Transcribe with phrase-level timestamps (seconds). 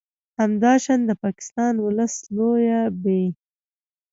[0.41, 3.03] همداشان د پاکستان ولس لویه ب